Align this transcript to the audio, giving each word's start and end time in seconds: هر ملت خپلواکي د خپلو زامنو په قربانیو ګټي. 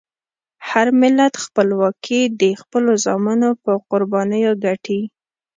هر 0.69 0.87
ملت 1.01 1.33
خپلواکي 1.45 2.21
د 2.41 2.43
خپلو 2.61 2.91
زامنو 3.05 3.49
په 3.63 3.71
قربانیو 3.91 4.51
ګټي. 4.65 5.01